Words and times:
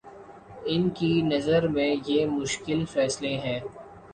ان 0.65 0.89
کی 0.89 1.21
نظر 1.21 1.67
میں 1.67 1.95
یہ 2.05 2.25
مشکل 2.27 2.83
فیصلے 2.85 3.35
ہیں؟ 3.37 3.59